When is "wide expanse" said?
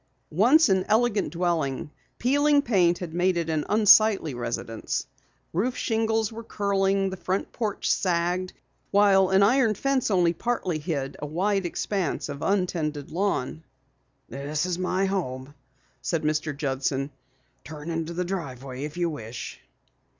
11.27-12.29